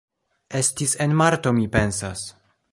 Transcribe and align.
Estis 0.59 0.95
en 1.05 1.15
marto 1.21 1.55
mi 1.61 1.69
pensas 1.79 2.27